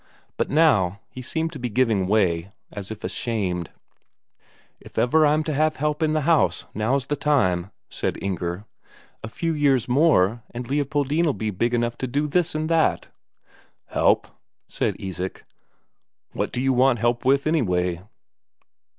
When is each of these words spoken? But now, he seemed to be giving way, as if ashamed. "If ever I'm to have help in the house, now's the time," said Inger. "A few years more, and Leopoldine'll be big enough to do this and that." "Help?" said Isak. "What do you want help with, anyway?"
But 0.35 0.49
now, 0.49 0.99
he 1.11 1.21
seemed 1.21 1.51
to 1.53 1.59
be 1.59 1.69
giving 1.69 2.07
way, 2.07 2.51
as 2.71 2.89
if 2.89 3.03
ashamed. 3.03 3.69
"If 4.79 4.97
ever 4.97 5.27
I'm 5.27 5.43
to 5.43 5.53
have 5.53 5.75
help 5.75 6.01
in 6.01 6.13
the 6.13 6.21
house, 6.21 6.65
now's 6.73 7.05
the 7.05 7.15
time," 7.15 7.69
said 7.87 8.17
Inger. 8.19 8.65
"A 9.23 9.27
few 9.29 9.53
years 9.53 9.87
more, 9.87 10.41
and 10.49 10.67
Leopoldine'll 10.67 11.33
be 11.37 11.51
big 11.51 11.75
enough 11.75 11.99
to 11.99 12.07
do 12.07 12.25
this 12.25 12.55
and 12.55 12.67
that." 12.67 13.09
"Help?" 13.89 14.25
said 14.67 14.95
Isak. 14.97 15.45
"What 16.31 16.51
do 16.51 16.61
you 16.61 16.73
want 16.73 16.97
help 16.97 17.23
with, 17.23 17.45
anyway?" 17.45 18.01